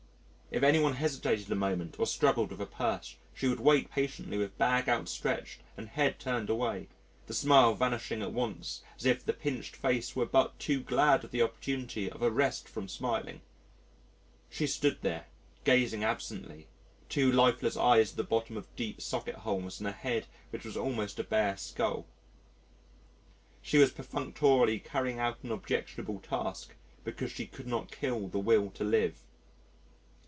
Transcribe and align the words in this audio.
If 0.53 0.63
any 0.63 0.79
one 0.81 0.95
hesitated 0.95 1.49
a 1.49 1.55
moment 1.55 1.97
or 1.97 2.05
struggled 2.05 2.49
with 2.51 2.59
a 2.59 2.65
purse 2.65 3.15
she 3.33 3.47
would 3.47 3.61
wait 3.61 3.89
patiently 3.89 4.37
with 4.37 4.57
bag 4.57 4.89
outstretched 4.89 5.61
and 5.77 5.87
head 5.87 6.19
turned 6.19 6.49
away, 6.49 6.89
the 7.27 7.33
smile 7.33 7.73
vanishing 7.73 8.21
at 8.21 8.33
once 8.33 8.83
as 8.97 9.05
if 9.05 9.23
the 9.23 9.31
pinched 9.31 9.77
face 9.77 10.13
were 10.13 10.25
but 10.25 10.59
too 10.59 10.81
glad 10.81 11.23
of 11.23 11.31
the 11.31 11.41
opportunity 11.41 12.11
of 12.11 12.21
a 12.21 12.29
rest 12.29 12.67
from 12.67 12.89
smiling. 12.89 13.39
She 14.49 14.67
stood 14.67 14.97
there, 15.03 15.27
gazing 15.63 16.03
absently 16.03 16.67
two 17.07 17.31
lifeless 17.31 17.77
eyes 17.77 18.11
at 18.11 18.17
the 18.17 18.23
bottom 18.25 18.57
of 18.57 18.67
deep 18.75 18.99
socket 19.01 19.35
holes 19.35 19.79
in 19.79 19.85
a 19.85 19.93
head 19.93 20.27
which 20.49 20.65
was 20.65 20.75
almost 20.75 21.17
a 21.17 21.23
bare 21.23 21.55
skull. 21.55 22.07
She 23.61 23.77
was 23.77 23.91
perfunctorily 23.91 24.79
carrying 24.81 25.17
out 25.17 25.45
an 25.45 25.51
objectionable 25.53 26.19
task 26.19 26.75
because 27.05 27.31
she 27.31 27.45
could 27.47 27.67
not 27.67 27.89
kill 27.89 28.27
the 28.27 28.39
will 28.39 28.69
to 28.71 28.83
live. 28.83 29.15